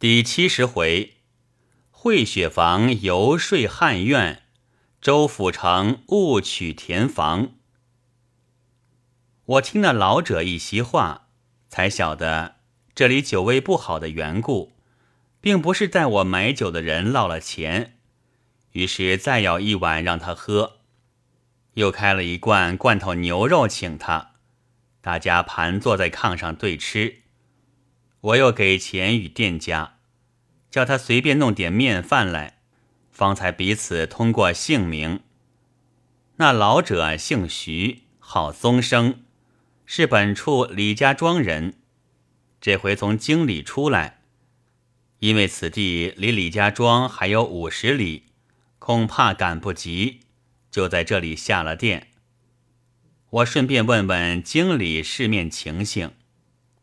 [0.00, 1.16] 第七十回，
[1.90, 4.44] 会雪房游说汉苑，
[4.98, 7.50] 周府城误取田房。
[9.44, 11.28] 我听那老者一席话，
[11.68, 12.56] 才晓得
[12.94, 14.72] 这里酒味不好的缘故，
[15.38, 17.98] 并不是带我买酒的人落了钱。
[18.72, 20.78] 于是再舀一碗让他喝，
[21.74, 24.36] 又开了一罐罐头牛肉请他，
[25.02, 27.18] 大家盘坐在炕上对吃。
[28.20, 29.98] 我又给钱与店家，
[30.70, 32.58] 叫他随便弄点面饭来，
[33.10, 35.20] 方才彼此通过姓名。
[36.36, 39.22] 那老者姓徐，号宗生，
[39.86, 41.78] 是本处李家庄人，
[42.60, 44.20] 这回从京里出来，
[45.20, 48.24] 因为此地离李家庄还有五十里，
[48.78, 50.20] 恐怕赶不及，
[50.70, 52.08] 就在这里下了店。
[53.30, 56.12] 我顺便问问京里市面情形。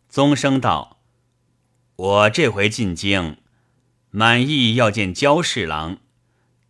[0.10, 0.97] 宗生道。
[1.98, 3.38] 我这回进京，
[4.12, 5.98] 满意要见焦侍郎，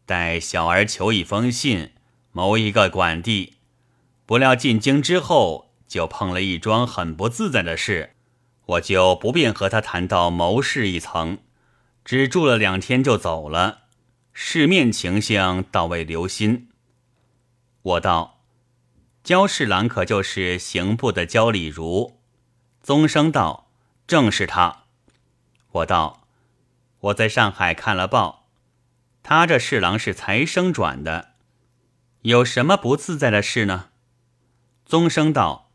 [0.06, 1.92] 待小儿求一封信，
[2.32, 3.56] 谋一个管地。
[4.26, 8.12] 不料进京之后，就碰了一桩很不自在的事，
[8.68, 11.40] 我就不便和他谈到谋事一层，
[12.06, 13.80] 只住了两天就走了。
[14.32, 16.70] 市面情形倒未留心。
[17.82, 18.40] 我道：
[19.26, 22.22] 焦侍郎可就是刑部的焦礼如？
[22.82, 23.70] 宗生道：
[24.08, 24.86] 正是他。
[25.72, 26.28] 我道
[27.00, 28.48] ：“我在上海看了报，
[29.22, 31.34] 他这侍郎是才升转的，
[32.22, 33.90] 有什么不自在的事呢？”
[34.86, 35.72] 宗生道：“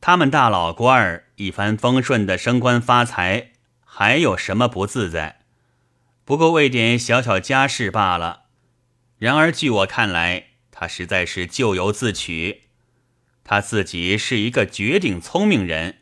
[0.00, 3.52] 他们大老官儿一帆风顺的升官发财，
[3.84, 5.40] 还有什么不自在？
[6.24, 8.42] 不过为点小小家事罢了。
[9.18, 12.64] 然而据我看来，他实在是咎由自取。
[13.42, 16.00] 他自己是一个绝顶聪明人，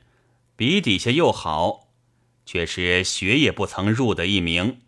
[0.56, 1.82] 笔底下又好。”
[2.46, 4.80] 却是学也不曾入的一名，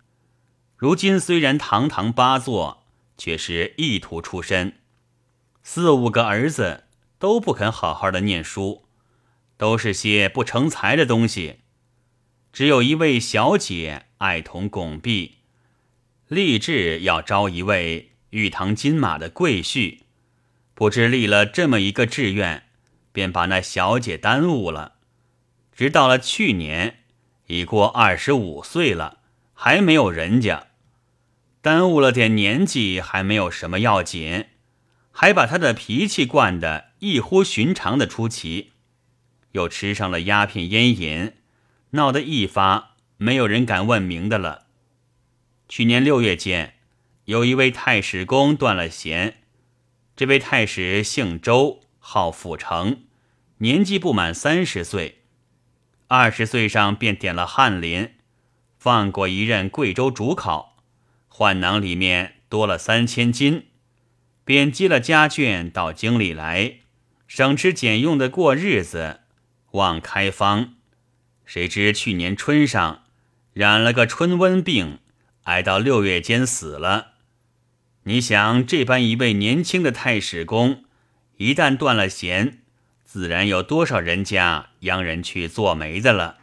[0.76, 4.80] 如今虽然堂堂八座，却是异徒出身，
[5.62, 6.84] 四五个儿子
[7.18, 8.84] 都不肯好好的念书，
[9.56, 11.60] 都是些不成才的东西。
[12.52, 15.38] 只有一位小姐爱同拱璧，
[16.28, 20.00] 立志要招一位玉堂金马的贵婿，
[20.74, 22.64] 不知立了这么一个志愿，
[23.12, 24.96] 便把那小姐耽误了，
[25.72, 27.04] 直到了去年。
[27.46, 29.18] 已过二十五岁了，
[29.54, 30.68] 还没有人家，
[31.60, 34.46] 耽误了点年纪还没有什么要紧，
[35.12, 38.72] 还把他的脾气惯得异乎寻常的出奇，
[39.52, 41.34] 又吃上了鸦片烟瘾，
[41.90, 44.66] 闹得一发没有人敢问名的了。
[45.68, 46.74] 去年六月间，
[47.26, 49.38] 有一位太史公断了弦，
[50.14, 53.04] 这位太史姓周，号辅成，
[53.58, 55.22] 年纪不满三十岁。
[56.08, 58.10] 二十岁上便点了翰林，
[58.78, 60.76] 放过一任贵州主考，
[61.28, 63.66] 宦囊里面多了三千金，
[64.44, 66.76] 便积了家眷到京里来，
[67.26, 69.22] 省吃俭用的过日子，
[69.72, 70.74] 望开方。
[71.44, 73.02] 谁知去年春上
[73.52, 75.00] 染了个春瘟病，
[75.42, 77.14] 挨到六月间死了。
[78.04, 80.84] 你想这般一位年轻的太史公，
[81.38, 82.62] 一旦断了弦。
[83.16, 86.36] 自然有多少人家央人去做媒的了，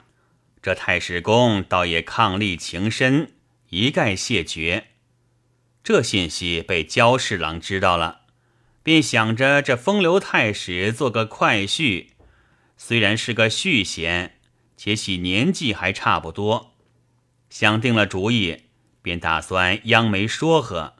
[0.59, 3.33] 这太史公倒也伉俪情深，
[3.69, 4.87] 一概谢绝。
[5.83, 8.21] 这信息被焦侍郎知道了，
[8.81, 12.07] 便想着这风流太史做个快婿，
[12.75, 14.39] 虽然是个续弦，
[14.75, 16.73] 且喜年纪还差不多。
[17.51, 18.63] 想定了主意，
[19.03, 20.95] 便打算央媒说和。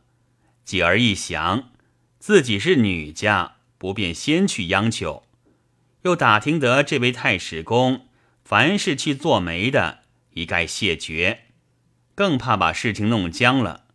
[0.63, 1.71] 继而一想，
[2.19, 5.23] 自己是女家，不便先去央求。
[6.03, 8.07] 又打听得这位太史公，
[8.43, 11.45] 凡是去做媒的，一概谢绝，
[12.13, 13.85] 更怕把事情弄僵了，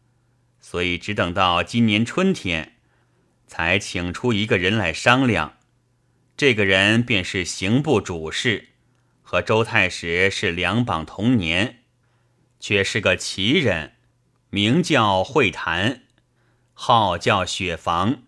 [0.59, 2.77] 所以只等到今年春天，
[3.47, 5.59] 才请出一个人来商量。
[6.35, 8.71] 这个人便是刑部主事，
[9.21, 11.81] 和周太史是两榜同年，
[12.59, 13.97] 却是个奇人，
[14.49, 16.04] 名叫会谈，
[16.72, 18.22] 号叫雪房，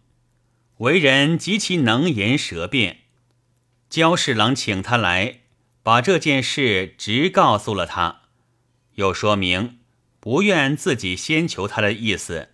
[0.79, 3.00] 为人极其能言舌辩。
[3.91, 5.41] 焦侍郎请他来，
[5.83, 8.21] 把这件事直告诉了他，
[8.95, 9.81] 又说明
[10.21, 12.51] 不愿自己先求他的意思。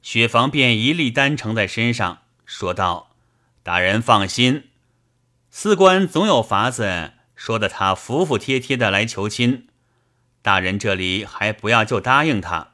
[0.00, 3.14] 雪房便一粒丹承在身上，说道
[3.62, 4.70] ：“大人放心，
[5.50, 9.68] 司官总有法子说的他服服帖帖的来求亲。
[10.40, 12.72] 大人这里还不要就答应他，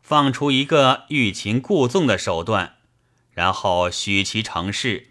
[0.00, 2.76] 放出一个欲擒故纵的手段，
[3.32, 5.08] 然后许其成事。”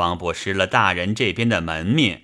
[0.00, 2.22] 方不失了大人这边的门面。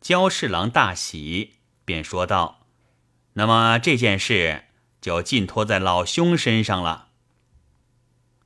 [0.00, 2.66] 焦侍郎大喜，便说道
[3.34, 4.64] ：“那么这件事
[5.02, 7.08] 就尽托在老兄身上了。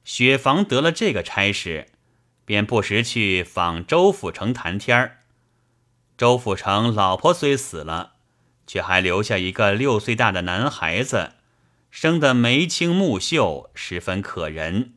[0.02, 1.86] 雪房得了这个差事，
[2.44, 5.18] 便不时去访周府城谈天儿。
[6.18, 8.14] 周府城老婆虽死了，
[8.66, 11.34] 却还留下一个六岁大的男孩子，
[11.92, 14.94] 生得眉清目秀，十分可人。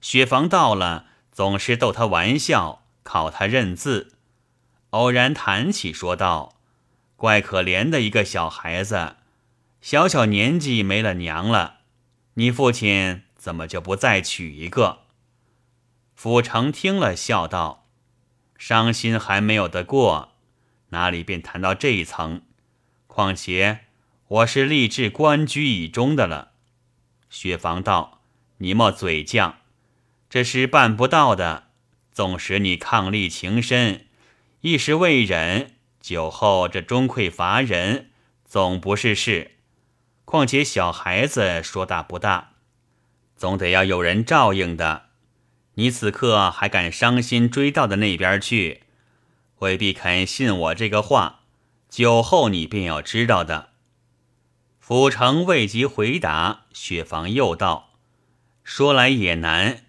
[0.00, 1.06] 雪房到了，
[1.36, 4.14] 总是逗他玩笑，考他认字。
[4.88, 6.56] 偶然谈起，说道
[7.14, 9.16] ：“怪可怜的一个小孩子，
[9.82, 11.80] 小小年纪没了娘了。
[12.36, 15.00] 你父亲怎么就不再娶一个？”
[16.16, 17.86] 府城听了，笑道。
[18.56, 20.32] 伤心还没有得过，
[20.88, 22.40] 哪里便谈到这一层？
[23.06, 23.80] 况且
[24.28, 26.52] 我是立志官居以中的了。
[27.28, 28.22] 薛房道
[28.56, 29.56] ：“你莫嘴犟，
[30.28, 31.68] 这是办不到的。
[32.12, 34.06] 纵使你伉俪情深，
[34.62, 38.10] 一时未忍，酒后这钟愧乏人，
[38.44, 39.52] 总不是事。
[40.24, 42.52] 况且小孩子说大不大，
[43.36, 45.04] 总得要有人照应的。”
[45.78, 48.84] 你此刻还敢伤心追到的那边去，
[49.58, 51.40] 未必肯信我这个话。
[51.90, 53.68] 酒后你便要知道的。
[54.80, 57.90] 府城未及回答，雪房又道
[58.64, 59.84] ：“说来也难，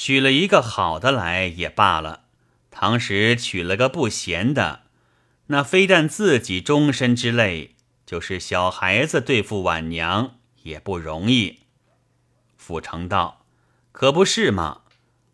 [0.00, 2.26] 娶了一个好的来也罢了。
[2.70, 4.82] 唐时娶了个不贤的，
[5.48, 7.74] 那非但自己终身之累，
[8.06, 11.62] 就是小孩子对付晚娘也不容易。”
[12.56, 13.44] 府城道
[13.90, 14.82] ：“可不是吗？”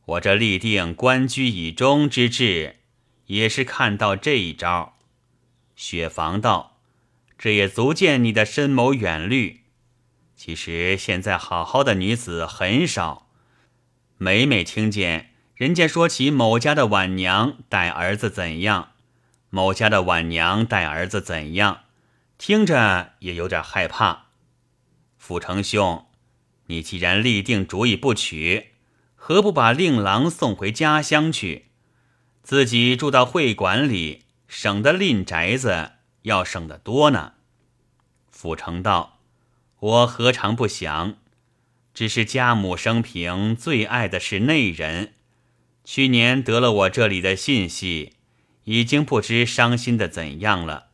[0.06, 2.76] 我这立定官居以中之志，
[3.26, 4.96] 也是看到这一招。
[5.76, 6.78] 雪房道
[7.36, 9.64] ：“这也足见你的深谋远虑。
[10.34, 13.23] 其实现在好好的女子很少，
[14.16, 18.92] 每每听见人家说起某家的晚娘待儿子怎样，
[19.50, 21.80] 某家的晚娘待儿子怎样，
[22.38, 24.26] 听着也有点害怕。
[25.18, 26.06] 傅成兄，
[26.66, 28.70] 你既然立定主意不娶。”
[29.26, 31.68] 何不把令郎送回家乡去，
[32.42, 35.92] 自己住到会馆里，省得赁宅子
[36.24, 37.32] 要省得多呢？
[38.30, 39.20] 府成道
[39.80, 41.14] ：“我何尝不想？
[41.94, 45.14] 只是家母生平最爱的是内人，
[45.84, 48.14] 去年得了我这里的信息，
[48.64, 50.88] 已经不知伤心的怎样了。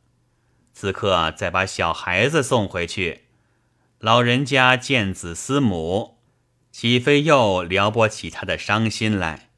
[0.73, 3.23] 此刻再把小孩子送回去，
[3.99, 6.19] 老人家见子思母。”
[6.73, 9.51] 岂非又撩拨起他的伤心来？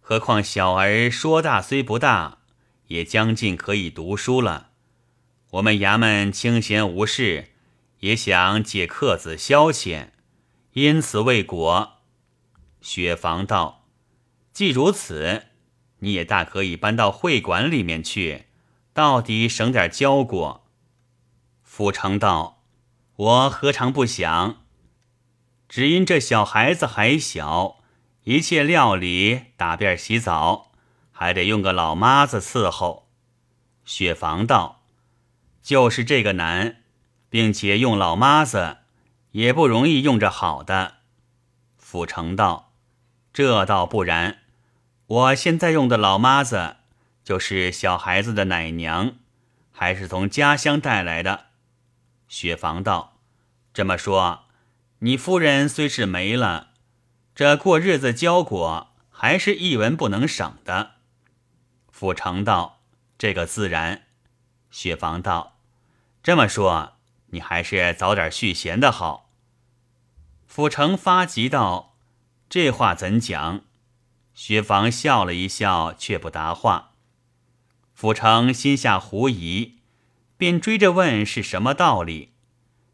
[0.00, 2.38] 何况小儿说大虽不大，
[2.88, 4.70] 也将近可以读书了。
[5.50, 7.50] 我们衙门清闲无事，
[8.00, 10.08] 也想借客子消遣，
[10.72, 11.98] 因此未果。
[12.80, 13.86] 雪房道
[14.52, 15.46] ：“既如此，
[15.98, 18.46] 你也大可以搬到会馆里面去，
[18.92, 20.66] 到底省点交过。”
[21.62, 22.62] 傅成道
[23.16, 24.62] ：“我何尝不想？”
[25.68, 27.78] 只因这小孩子还小，
[28.24, 30.72] 一切料理、打便、洗澡，
[31.12, 33.08] 还得用个老妈子伺候。
[33.84, 34.82] 雪房道
[35.62, 36.82] ：“就是这个难，
[37.28, 38.78] 并且用老妈子
[39.32, 40.98] 也不容易用着好的。”
[41.78, 42.72] 府城道
[43.32, 44.38] ：“这倒不然，
[45.06, 46.76] 我现在用的老妈子
[47.24, 49.12] 就是小孩子的奶娘，
[49.72, 51.46] 还是从家乡带来的。”
[52.28, 53.18] 雪房道
[53.74, 54.44] ：“这么说。”
[55.02, 56.72] 你夫人虽是没了，
[57.34, 60.96] 这过日子交果还是一文不能省的。
[61.90, 62.82] 府城道
[63.16, 64.02] ：“这个自然。”
[64.70, 65.56] 雪房道
[66.22, 66.98] ：“这么说，
[67.30, 69.30] 你还是早点续弦的好。”
[70.46, 71.96] 府城发急道
[72.48, 73.62] ：“这话怎讲？”
[74.34, 76.92] 薛房笑了一笑，却不答话。
[77.94, 79.80] 府城心下狐疑，
[80.36, 82.32] 便追着问是什么道理。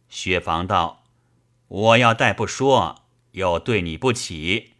[0.09, 1.05] 薛房道。
[1.69, 3.03] 我要待不说，
[3.33, 4.75] 又对你不起；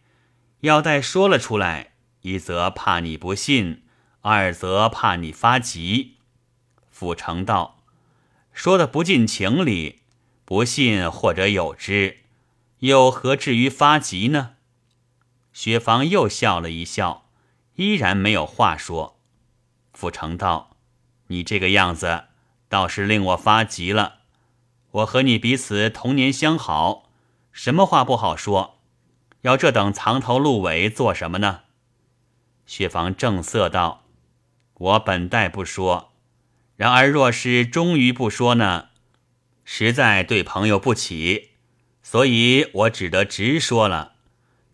[0.61, 3.83] 要待说了出来，一则怕你不信，
[4.21, 6.15] 二则怕你发急。
[6.89, 7.76] 傅成道
[8.57, 9.99] 说的不近情理，
[10.43, 12.21] 不信或者有之，
[12.79, 14.55] 又何至于发急呢？
[15.53, 17.29] 薛房又笑了一笑，
[17.75, 19.19] 依然没有话说。
[19.93, 20.71] 傅成道，
[21.27, 22.23] 你这个样子，
[22.67, 24.21] 倒是令我发急了。
[24.89, 27.11] 我和你彼此同年相好，
[27.51, 28.79] 什么话不好说？
[29.41, 31.61] 要这等藏头露尾做什么呢？
[32.65, 34.05] 薛房正色道
[34.73, 36.11] ：“我本待不说，
[36.77, 38.89] 然而若是终于不说呢，
[39.65, 41.49] 实在对朋友不起，
[42.01, 44.13] 所以我只得直说了。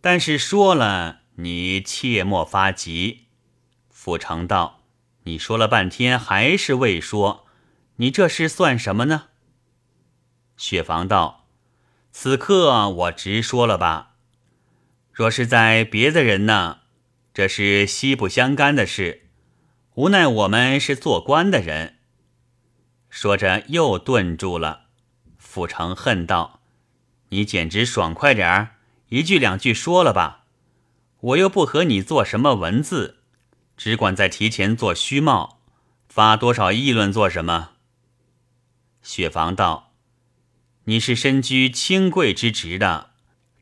[0.00, 3.22] 但是说了，你切莫发急。”
[3.90, 4.82] 傅成道
[5.24, 7.46] ：“你说了半天还是未说，
[7.96, 9.28] 你这是算什么呢？”
[10.58, 11.46] 雪房道
[12.12, 14.16] ：“此刻我直说了吧。
[15.10, 16.80] 若是在别的人呢，
[17.32, 19.22] 这是息不相干的事。
[19.94, 21.93] 无奈我们是做官的人。”
[23.16, 24.86] 说着又顿住了。
[25.38, 26.58] 傅成恨道
[27.30, 28.70] ：“你简直爽快点儿，
[29.08, 30.46] 一句两句说了吧。
[31.20, 33.20] 我又不和你做什么文字，
[33.76, 35.60] 只管在提前做虚貌，
[36.08, 37.74] 发多少议论做什么？”
[39.00, 39.92] 雪房道
[40.86, 43.10] ：“你是身居清贵之职的，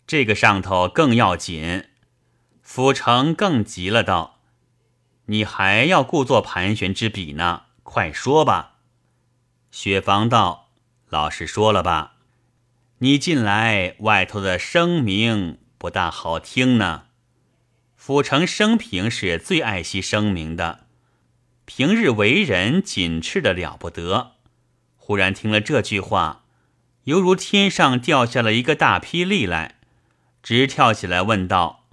[0.06, 1.90] 这个上头更要紧。”
[2.62, 4.40] 府城更急了，道
[5.26, 7.64] ：“你还要故作盘旋之笔呢？
[7.82, 8.70] 快说吧。”
[9.72, 10.68] 雪房道。
[11.08, 12.16] 老实说了吧，
[12.98, 17.04] 你近来外头的声名不大好听呢。
[17.96, 20.86] 府城生平是最爱惜声名的，
[21.64, 24.32] 平日为人谨斥的了不得。
[24.96, 26.44] 忽然听了这句话，
[27.04, 29.76] 犹如天上掉下了一个大霹雳来，
[30.42, 31.86] 直跳起来问道：“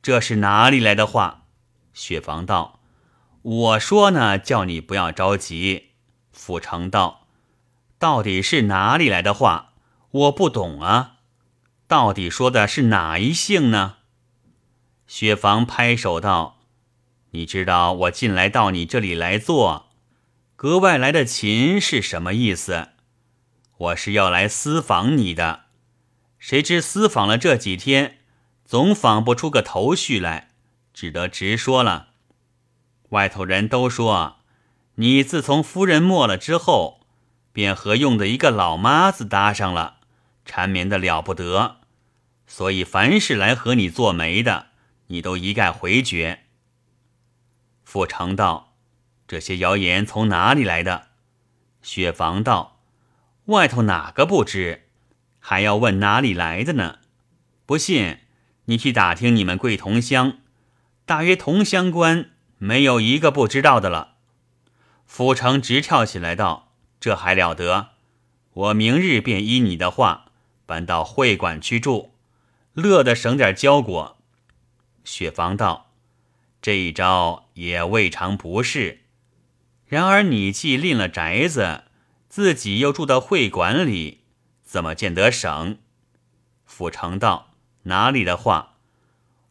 [0.00, 1.44] 这是哪里来的话？”
[1.92, 2.80] 雪房道
[3.42, 5.87] ：“我说呢，叫你不要着急。”
[6.38, 7.26] 府城道。
[7.98, 9.72] 到底是哪里来的话？
[10.10, 11.16] 我不懂啊！
[11.88, 13.96] 到底说的是哪一姓呢？
[15.06, 16.60] 雪房拍手道
[17.32, 19.90] ：“你知道我近来到你这里来做，
[20.54, 22.90] 格外来的勤是什么意思？
[23.76, 25.64] 我是要来私访你的，
[26.38, 28.18] 谁知私访了这几天，
[28.64, 30.52] 总访不出个头绪来，
[30.94, 32.08] 只得直说了。
[33.10, 34.37] 外头人都说，
[34.98, 36.96] 你自从夫人没了之后。”
[37.50, 39.96] 便和用的一个老妈子搭上了，
[40.44, 41.78] 缠绵的了不得，
[42.46, 44.68] 所以凡是来和你做媒的，
[45.08, 46.44] 你都一概回绝。
[47.82, 48.74] 傅成道
[49.26, 51.08] ：“这些谣言从哪里来的？”
[51.82, 52.78] 雪房道
[53.46, 54.84] ：“外头哪个不知？
[55.40, 56.98] 还要问哪里来的呢？
[57.66, 58.18] 不信，
[58.66, 60.38] 你去打听你们贵同乡，
[61.04, 64.17] 大约同乡官没有一个不知道的了。”
[65.08, 66.66] 府城直跳起来道。
[67.00, 67.90] 这还了得！
[68.52, 70.32] 我明日便依你的话
[70.66, 72.12] 搬到会馆去住，
[72.72, 74.18] 乐得省点交果。
[75.04, 75.92] 雪房道
[76.60, 79.02] ：“这一招也未尝不是。
[79.86, 81.84] 然而你既吝了宅子，
[82.28, 84.22] 自己又住到会馆里，
[84.64, 85.78] 怎么见得省？”
[86.66, 87.52] 府城道
[87.84, 88.74] ：“哪里的话？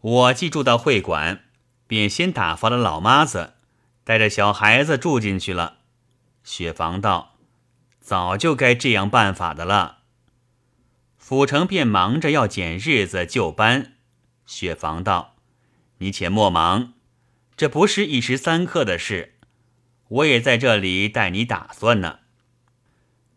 [0.01, 1.45] 我既住到会馆，
[1.87, 3.53] 便先打发了老妈子，
[4.07, 5.79] 带着小孩子住进去了。”
[6.45, 7.33] 雪房道。
[7.99, 9.97] 早就该这样办法的了。
[11.17, 13.95] 府城便忙着要拣日子就班。
[14.45, 15.35] 雪房道
[15.99, 16.93] ：“你且莫忙，
[17.57, 19.33] 这不是一时三刻的事，
[20.07, 22.19] 我也在这里待你打算呢。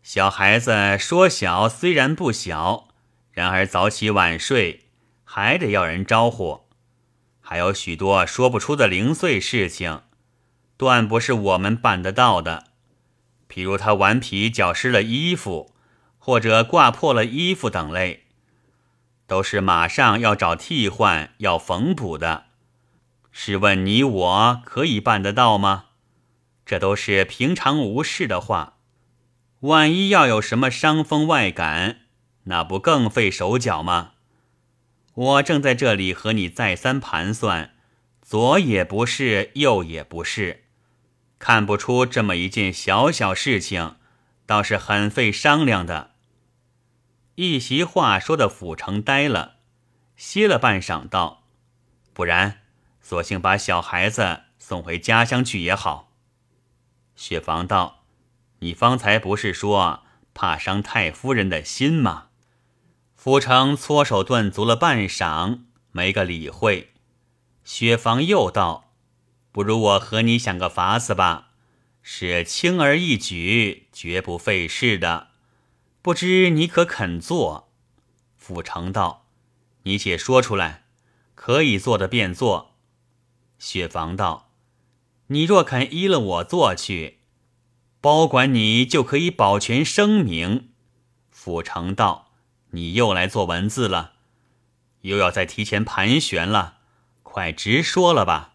[0.01, 2.87] 小孩子说小虽然不小，
[3.33, 4.85] 然而早起晚睡，
[5.25, 6.69] 还得要人招呼，
[7.41, 10.03] 还有许多说不出的零碎事情，
[10.81, 12.63] 断不是我们办得到的。”
[13.47, 15.75] 譬如他顽皮搅湿了衣服，
[16.17, 18.23] 或者挂破了衣服等类，
[19.27, 22.45] 都是马上要找替换、要缝补的。
[23.31, 25.85] 试问你我可以办得到吗？
[26.65, 28.77] 这都是平常无事的话。
[29.59, 31.99] 万一要有什么伤风外感，
[32.45, 34.13] 那不更费手脚吗？
[35.13, 37.75] 我正在这里和你再三盘算，
[38.21, 40.63] 左也不是，右也不是。
[41.41, 43.95] 看不出这么一件小小事情，
[44.45, 46.11] 倒是很费商量的。
[47.33, 49.55] 一席话说的府城呆了，
[50.15, 51.47] 歇了半晌，道
[52.13, 52.61] ：“不然，
[53.01, 56.11] 索性把小孩子送回家乡去也好。”
[57.17, 58.03] 雪房道
[58.61, 60.03] ：“你方才不是说
[60.35, 62.27] 怕伤太夫人的心吗？”
[63.17, 66.91] 府城搓手顿足了半晌，没个理会。
[67.63, 68.90] 雪房又道。
[69.51, 71.49] 不如我和你想个法子吧，
[72.01, 75.27] 是轻而易举，绝不费事的。
[76.01, 77.69] 不知你可肯做？
[78.37, 79.27] 傅成道
[79.83, 80.85] ：“你且说出来，
[81.35, 82.75] 可以做的便做。”
[83.59, 84.51] 雪房道
[85.27, 87.19] ：“你若肯依了我做去，
[87.99, 90.69] 包管你就可以保全声名。”
[91.29, 92.31] 傅成道
[92.71, 94.13] ：“你又来做文字了，
[95.01, 96.77] 又要再提前盘旋了，
[97.21, 98.53] 快直说了吧。”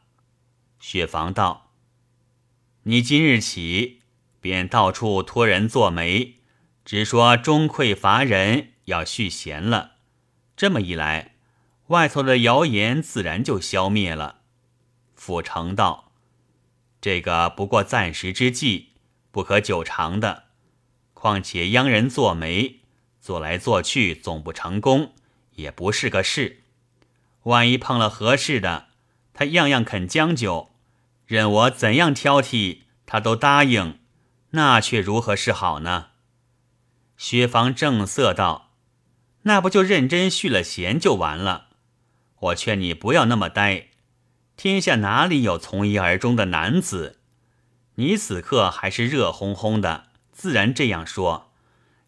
[0.89, 1.73] 雪房道
[2.87, 4.03] ：“你今日起
[4.41, 6.37] 便到处托人做媒，
[6.85, 9.97] 只说钟馗乏人要续弦了。
[10.57, 11.35] 这么一来，
[11.89, 14.43] 外头的谣言自然就消灭了。”
[15.17, 16.13] 府城道
[17.03, 18.91] ：“这个不过暂时之计，
[19.33, 20.45] 不可久长的。
[21.15, 22.83] 况且央人做媒，
[23.21, 25.15] 做来做去总不成功，
[25.57, 26.63] 也不是个事。
[27.43, 28.91] 万一碰了合适的，
[29.35, 30.76] 他样样肯将就，
[31.27, 33.99] 任我怎样挑剔，他都答应，
[34.51, 36.11] 那却如何是好呢？
[37.17, 38.73] 薛芳正色道
[39.43, 41.69] ：“那不就认真续了弦就完了？
[42.39, 43.89] 我劝你不要那么呆，
[44.57, 47.21] 天下哪里有从一而终的男子？
[47.97, 51.53] 你此刻还是热烘烘的，自然这样说。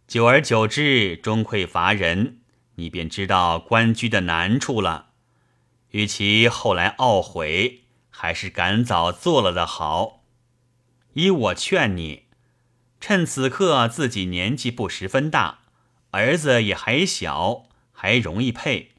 [0.06, 2.38] 久而久之，终会乏人，
[2.76, 5.08] 你便知道官居的难处了。
[5.90, 7.84] 与其后来懊悔，
[8.20, 10.24] 还是赶早做了的好。
[11.12, 12.24] 依我劝你。”
[13.00, 15.60] 趁此刻自己年纪不十分大，
[16.10, 18.90] 儿子也还小，还容易配。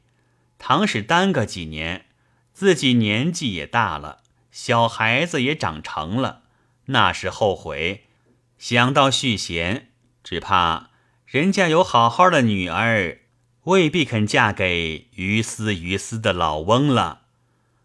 [0.58, 2.06] 倘使耽搁几年，
[2.54, 6.44] 自己年纪也大了，小孩子也长成了，
[6.86, 8.06] 那时后悔，
[8.56, 9.90] 想到续弦，
[10.24, 10.88] 只怕
[11.26, 13.20] 人家有好好的女儿，
[13.64, 17.19] 未必肯嫁给于私于私的老翁了。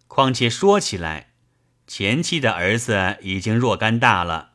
[0.07, 1.33] 况且说起来，
[1.87, 4.51] 前妻的儿子已经若干大了。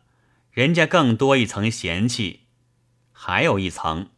[0.50, 2.47] 人家更多一层嫌弃，
[3.12, 4.11] 还有一层，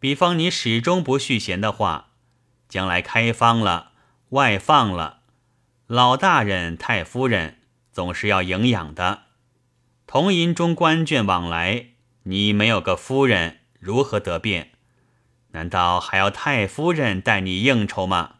[0.00, 2.10] 比方你始终不续弦的话，
[2.68, 3.92] 将来开方了、
[4.30, 5.20] 外放了，
[5.86, 7.60] 老大人、太夫人
[7.92, 9.22] 总是要营养的。
[10.06, 11.90] 同银中官眷往来，
[12.24, 14.72] 你没有个夫人，如何得便？
[15.52, 18.37] 难道还要太夫人带你应酬吗？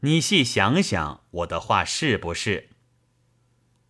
[0.00, 2.68] 你细想想，我的话是不是？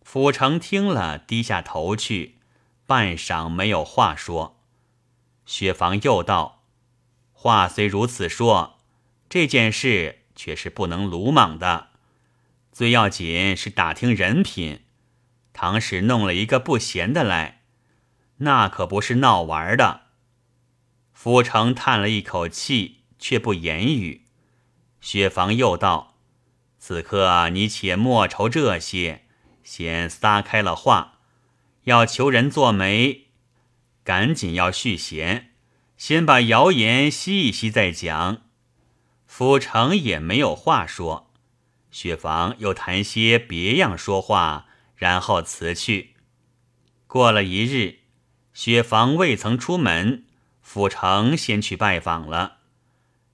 [0.01, 2.37] 府城听了，低下头去。
[2.85, 4.61] 半晌没有话说，
[5.45, 6.63] 薛芳又道
[7.33, 8.79] ：“话虽如此说，
[9.27, 11.89] 这件事却是不能鲁莽的。
[12.71, 14.85] 最要紧是打听人品。
[15.51, 17.63] 倘使弄了一个不贤的来，
[18.37, 20.03] 那可不是闹玩的。”
[21.11, 24.26] 傅成叹了一口气，却不言语。
[25.07, 26.17] 薛房又道
[26.77, 29.23] ：“此刻你且莫愁这些，
[29.63, 31.19] 先撒开了话。”
[31.87, 33.27] 要求人做媒，
[34.03, 35.53] 赶紧要续弦，
[35.95, 38.41] 先把谣言吸一吸再讲。
[39.25, 41.31] 府城也没有话说，
[41.89, 44.65] 薛房又谈些别样说话，
[44.97, 46.15] 然后辞去。
[47.07, 47.99] 过了一日，
[48.53, 50.25] 薛房未曾出门，
[50.61, 52.56] 府城先去拜访了，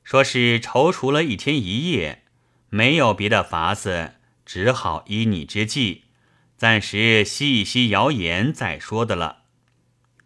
[0.04, 2.24] 说是踌躇了一天一夜，
[2.70, 6.04] 没有别的法子，只好依你之计。
[6.58, 9.44] 暂时吸一吸谣言再说的了。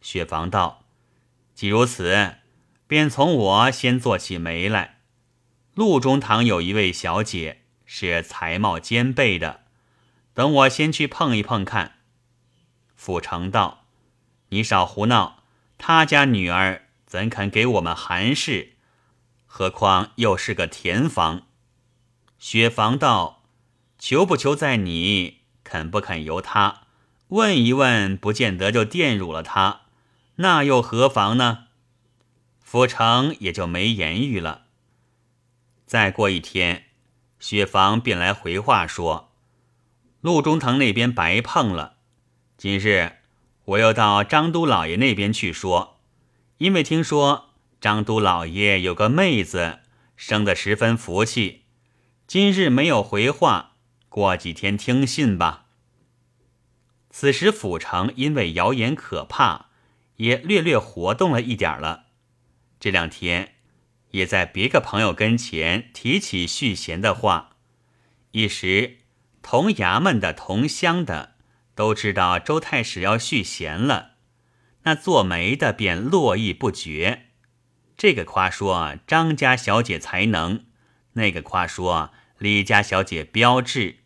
[0.01, 0.85] 雪房道
[1.55, 2.35] ：“既如此，
[2.85, 4.99] 便从我先做起媒来。
[5.73, 9.61] 路中堂有一位小姐，是才貌兼备的，
[10.33, 11.99] 等我先去碰一碰看。”
[12.95, 13.85] 傅成道
[14.49, 15.43] ：“你少胡闹，
[15.77, 18.76] 他家女儿怎肯给我们韩氏？
[19.47, 21.47] 何况又是个田房。”
[22.37, 23.41] 薛房道
[23.97, 25.37] ：“求不求在你。”
[25.69, 26.83] 肯不肯由他
[27.27, 29.81] 问一问，不见得就玷辱了他，
[30.35, 31.65] 那又何妨呢？
[32.61, 34.67] 府城也就没言语了。
[35.85, 36.85] 再过一天，
[37.37, 39.33] 薛房便来回话说，
[40.21, 41.97] 陆中堂那边白碰了。
[42.57, 43.17] 今日
[43.65, 45.99] 我又到张都老爷那边去说，
[46.59, 47.46] 因为听说
[47.79, 49.79] 张都老爷有个妹子，
[50.15, 51.63] 生得十分福气。
[52.25, 53.75] 今日没有回话。
[54.09, 55.65] 过几天听信吧。
[57.11, 59.67] 此时府城因为谣言可怕，
[60.15, 62.05] 也略略活动了一点了。
[62.79, 63.55] 这两天
[64.11, 67.57] 也在别个朋友跟前提起续弦的话，
[68.31, 68.97] 一时
[69.43, 71.35] 同衙门的、同乡的
[71.75, 74.13] 都知道周太史要续弦了，
[74.83, 77.26] 那做媒的便络绎不绝。
[77.97, 80.65] 这个夸说张家小姐才能，
[81.13, 83.97] 那个夸说李家小姐标致。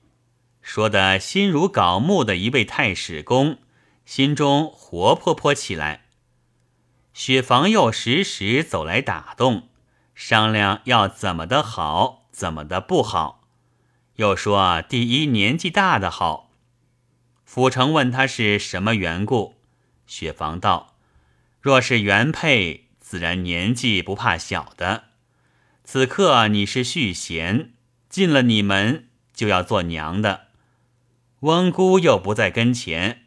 [0.61, 3.57] 说的心如槁木的一位太史公，
[4.05, 6.05] 心中活泼泼起来。
[7.13, 9.67] 雪房又时时走来打动，
[10.15, 13.43] 商量要怎么的好，怎么的不好。
[14.15, 16.51] 又说第一年纪大的好。
[17.43, 19.57] 府城问他是什么缘故，
[20.07, 20.95] 雪房道：
[21.59, 25.09] 若是原配，自然年纪不怕小的。
[25.83, 27.73] 此刻你是续弦，
[28.07, 30.47] 进了你门就要做娘的。
[31.41, 33.23] 翁姑又不在跟前，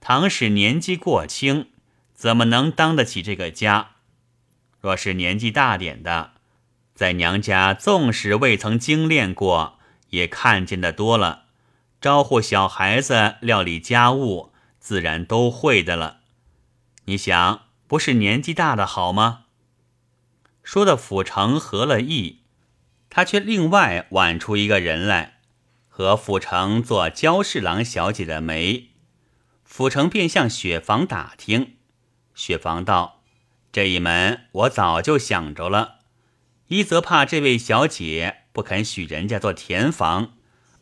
[0.00, 1.66] 倘使年纪过轻，
[2.14, 3.96] 怎么能当得起这个家？
[4.80, 6.34] 若是年纪大点的，
[6.94, 11.46] 在娘家纵使未曾精炼过，也看见的多了，
[12.00, 16.20] 招呼小孩子、料理家务，自然都会的了。
[17.06, 19.44] 你想，不是年纪大的好吗？
[20.62, 22.40] 说的府城合了意，
[23.10, 25.40] 他却另外挽出一个人来，
[25.88, 28.90] 和府城做焦侍郎小姐的媒。
[29.62, 31.76] 府城便向雪房打听，
[32.34, 33.22] 雪房道
[33.70, 35.96] ：“这一门我早就想着了，
[36.68, 40.34] 一则怕这位小姐不肯许人家做田房，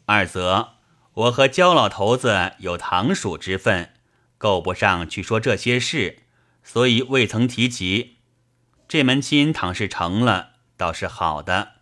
[0.07, 0.75] 二则
[1.15, 3.95] 我和焦老头子有堂属之分，
[4.39, 6.22] 够不上去说这些事，
[6.63, 8.17] 所以未曾提及。
[8.89, 11.73] 这门亲倘是成了，倒是好的。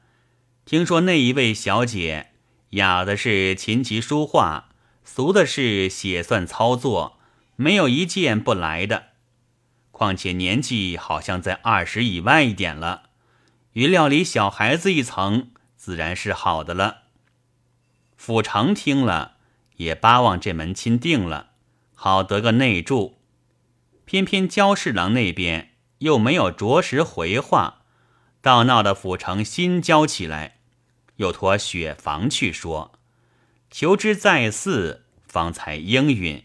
[0.64, 2.28] 听说那一位小姐。”
[2.70, 4.68] 雅的是琴棋书画，
[5.02, 7.18] 俗的是写算操作，
[7.56, 9.06] 没有一件不来的。
[9.90, 13.10] 况且年纪好像在二十以外一点了，
[13.72, 16.98] 与料理小孩子一层，自然是好的了。
[18.16, 19.38] 府城听了，
[19.78, 21.50] 也巴望这门亲定了，
[21.96, 23.19] 好得个内助。
[24.10, 27.82] 偏偏焦侍郎那边又没有着实回话，
[28.42, 30.56] 倒闹得府城心焦起来。
[31.18, 32.98] 又托雪房去说，
[33.70, 36.42] 求之再四，方才应允。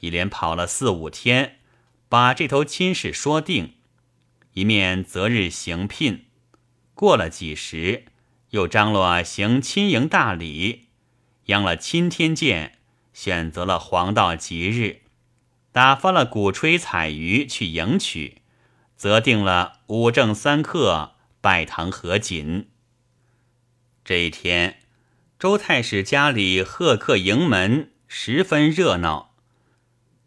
[0.00, 1.60] 一连跑了四五天，
[2.08, 3.74] 把这头亲事说定，
[4.54, 6.24] 一面择日行聘。
[6.94, 8.06] 过了几时，
[8.48, 10.88] 又张罗行亲迎大礼，
[11.44, 12.78] 央了钦天监，
[13.12, 15.02] 选择了黄道吉日，
[15.72, 18.42] 打发了鼓吹彩鱼去迎娶，
[18.96, 22.68] 择定了五正三刻拜堂合锦。
[24.04, 24.80] 这一天，
[25.38, 29.36] 周太史家里贺客迎门，十分热闹。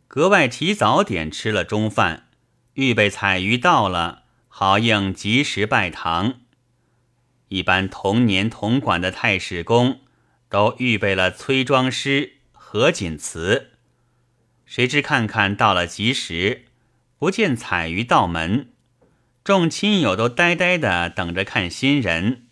[0.07, 2.29] 格外提早点吃了中饭，
[2.75, 6.35] 预备彩鱼到了，好应及时拜堂。
[7.49, 9.99] 一般同年同馆的太史公
[10.47, 13.72] 都预备了崔妆诗、合锦词。
[14.73, 16.65] 谁知看看到了吉时，
[17.19, 18.69] 不见彩鱼到门，
[19.43, 22.47] 众亲友都呆呆的等着看新人。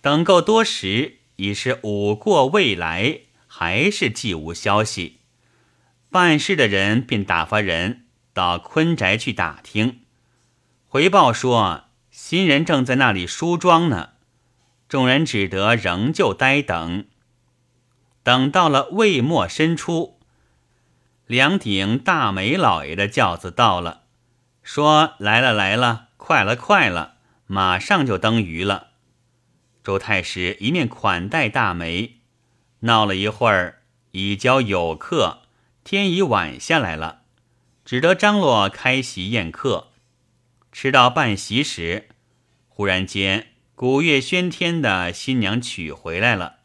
[0.00, 5.20] 等够多时，已是午过未来，还是既无消息。
[6.10, 10.00] 办事的人便打发人到坤宅去打听，
[10.88, 14.14] 回报说新人正在那里梳妆呢。
[14.88, 17.04] 众人只得仍旧呆等。
[18.24, 20.18] 等到了未末申初，
[21.32, 24.02] 两顶大梅老爷的轿子到了，
[24.62, 27.14] 说来了来了，快了快了，
[27.46, 28.88] 马上就登鱼了。
[29.82, 32.18] 周太师一面款待大梅，
[32.80, 35.44] 闹了一会儿，已交有客，
[35.82, 37.22] 天已晚下来了，
[37.82, 39.88] 只得张罗开席宴客。
[40.70, 42.10] 吃到半席时，
[42.68, 46.56] 忽然间鼓乐喧天的新娘娶回来了，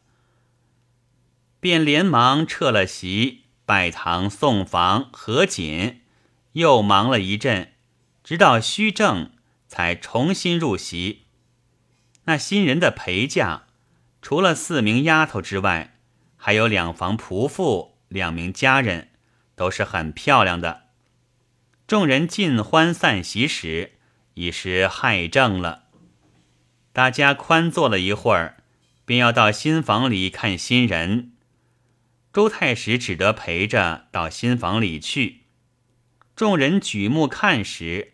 [1.62, 6.00] 便连忙撤了席，拜堂送房合锦，
[6.54, 7.74] 又忙了一阵，
[8.24, 9.32] 直到虚正
[9.68, 11.26] 才重新入席。
[12.24, 13.64] 那新人的陪嫁，
[14.22, 15.98] 除了四名丫头之外，
[16.38, 19.10] 还有两房仆妇、两名家人，
[19.54, 20.84] 都是很漂亮的。
[21.86, 23.98] 众人尽欢散席时，
[24.36, 25.84] 已是亥正了。
[26.94, 28.64] 大家宽坐了一会儿，
[29.04, 31.34] 便要到新房里看新人。
[32.38, 35.46] 周太史只得陪着到新房里去。
[36.36, 38.12] 众人举目看时，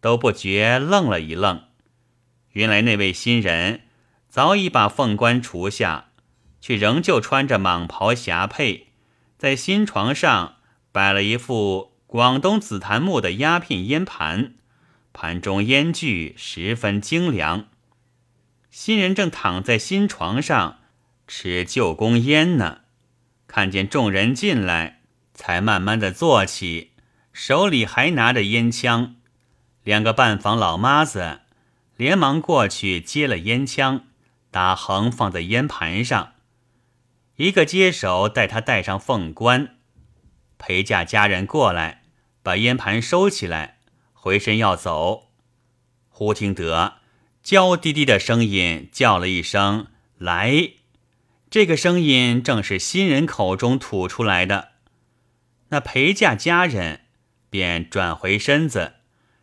[0.00, 1.64] 都不觉愣了一愣。
[2.52, 3.82] 原来那位新人
[4.30, 6.06] 早已把凤冠除下，
[6.58, 8.86] 却仍旧穿着蟒袍霞帔，
[9.36, 10.56] 在新床上
[10.90, 14.54] 摆了一副广东紫檀木的鸦片烟盘，
[15.12, 17.66] 盘中烟具十分精良。
[18.70, 20.78] 新人正躺在新床上
[21.28, 22.80] 吃旧宫烟呢，
[23.46, 25.02] 看见众人进来，
[25.34, 26.92] 才慢慢的坐起，
[27.32, 29.16] 手里还拿着烟枪。
[29.82, 31.40] 两个半房老妈子。
[31.96, 34.04] 连忙过去接了烟枪，
[34.50, 36.34] 打横放在烟盘上。
[37.36, 39.76] 一个接手带他戴上凤冠，
[40.58, 42.02] 陪嫁家人过来，
[42.42, 43.78] 把烟盘收起来，
[44.12, 45.30] 回身要走。
[46.10, 46.98] 忽听得
[47.42, 49.86] 娇滴滴的声音叫了一声
[50.18, 50.72] “来”，
[51.50, 54.72] 这个声音正是新人口中吐出来的。
[55.68, 57.02] 那陪嫁家人
[57.50, 58.94] 便转回身子，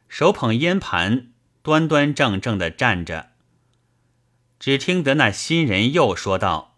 [0.07, 1.29] 手捧烟盘。
[1.61, 3.29] 端端正正的站着，
[4.59, 6.77] 只听得那新人又说道：“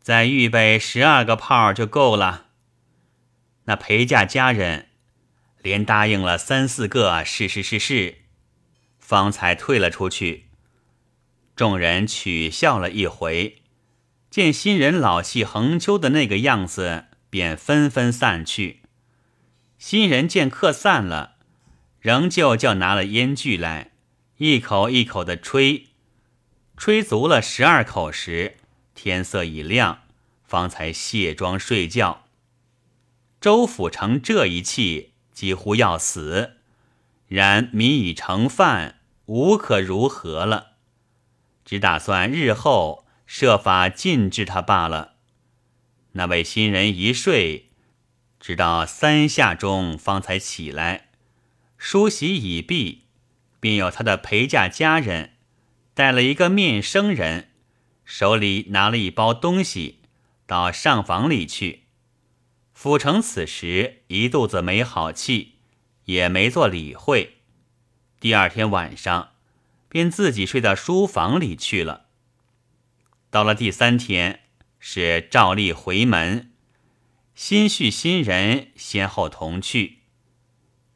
[0.00, 2.46] 再预备十二个炮就够了。”
[3.68, 4.88] 那陪嫁家人
[5.60, 8.22] 连答应了三四个“是是是是”，
[8.98, 10.46] 方才退了出去。
[11.54, 13.60] 众人取笑了一回，
[14.30, 18.82] 见新人老气横秋的那个样子，便纷纷散去。
[19.78, 21.36] 新人见客散了，
[22.00, 23.92] 仍旧叫拿了烟具来。
[24.36, 25.88] 一口一口的吹，
[26.76, 28.56] 吹足了十二口时，
[28.94, 30.02] 天色已亮，
[30.44, 32.26] 方才卸妆睡觉。
[33.40, 36.58] 周府成这一气几乎要死，
[37.26, 40.72] 然米已成饭，无可如何了，
[41.64, 45.16] 只打算日后设法禁制他罢了。
[46.12, 47.68] 那位新人一睡，
[48.40, 51.10] 直到三下钟方才起来，
[51.76, 53.04] 梳洗已毕。
[53.60, 55.32] 便有他的陪嫁家人
[55.92, 57.50] 带了一个面生人，
[58.04, 59.98] 手里拿了一包东西，
[60.46, 61.82] 到上房里去。
[62.72, 65.56] 府城此时一肚子没好气，
[66.04, 67.38] 也没做理会。
[68.20, 69.32] 第二天晚上，
[69.88, 72.06] 便自己睡到书房里去了。
[73.30, 74.40] 到了第三天，
[74.78, 76.50] 是照例回门，
[77.34, 79.98] 新婿新人先后同去，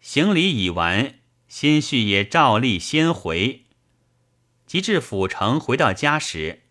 [0.00, 1.16] 行礼已完。
[1.46, 3.66] 新婿也照例先回，
[4.66, 6.62] 及至府城回到家时，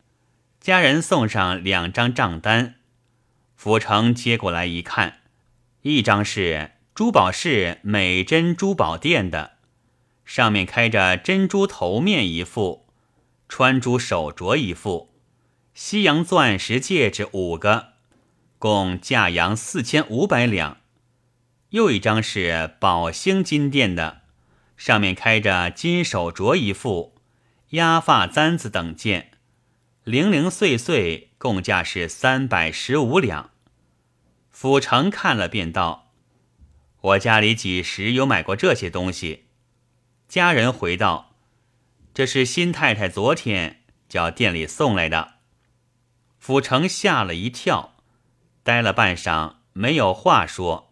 [0.59, 2.77] 家人送上两张账单，
[3.55, 5.21] 府城接过来一看，
[5.83, 9.57] 一张是珠宝市美珍珠宝店的，
[10.25, 12.87] 上面开着珍珠头面一副，
[13.47, 15.10] 穿珠手镯一副，
[15.83, 17.93] 西洋钻石戒指五个，
[18.59, 20.77] 共价洋四千五百两；
[21.71, 24.21] 又一张是宝兴金店的。
[24.77, 27.15] 上面开着金手镯一副，
[27.71, 29.31] 压发簪子等件，
[30.03, 33.49] 零零碎碎，共价是三百十五两。
[34.51, 36.11] 府城看了便道
[37.01, 39.45] ：“我家里几时有买过这些东西？”
[40.29, 41.33] 家人回道
[42.13, 45.33] ：“这是新太太昨天叫店里送来的。”
[46.41, 47.93] 府城吓了一跳，
[48.63, 50.91] 呆了半晌，没有话说，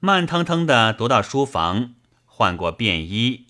[0.00, 1.94] 慢腾腾的踱到书房。
[2.24, 3.46] 换过便衣，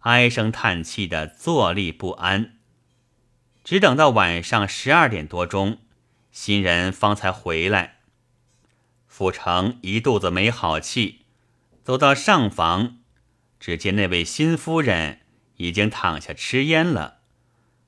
[0.00, 2.54] 唉声叹气的坐立不安，
[3.62, 5.78] 只等到晚上十二点多钟，
[6.32, 7.98] 新人方才回来。
[9.06, 11.26] 府城一肚子没好气，
[11.84, 12.96] 走到上房，
[13.60, 15.20] 只见那位新夫人
[15.58, 17.18] 已经躺下吃烟了，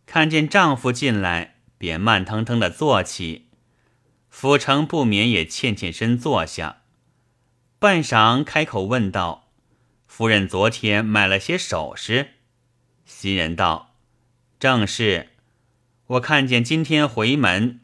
[0.04, 3.48] 看见丈夫进来，便慢腾腾的坐起。
[4.28, 6.82] 府城不免也欠欠身坐下，
[7.78, 9.48] 半晌开口问道。
[10.06, 12.34] 夫人昨天买了些首饰，
[13.04, 13.96] 新人道
[14.58, 15.30] ：“正是，
[16.06, 17.80] 我看见今天回门，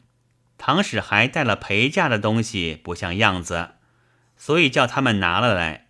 [0.57, 3.71] 唐使还带了陪嫁的东西，不像样子，
[4.37, 5.89] 所以叫他们拿了来，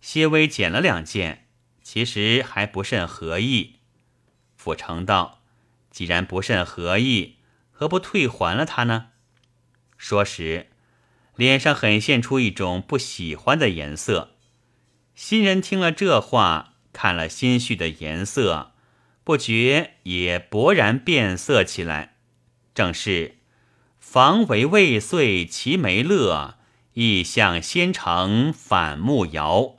[0.00, 1.46] 些微捡了两件，
[1.82, 3.76] 其实还不甚合意。”
[4.56, 5.42] 府城道
[5.90, 7.38] ：“既然不甚合意，
[7.80, 9.06] 何不退还了他呢？”
[9.96, 10.66] 说时，
[11.34, 14.36] 脸上很现出一种不喜欢的颜色。
[15.14, 18.72] 新人听了这话，看了新婿的颜色，
[19.24, 22.16] 不觉也勃然变色起来。
[22.74, 23.38] 正是
[23.98, 26.58] 房为未遂其没乐，
[26.92, 29.76] 意向先成反目摇。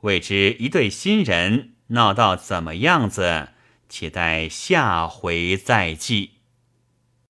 [0.00, 3.50] 未知一对新人闹到怎么样子，
[3.88, 6.35] 且待下回再记。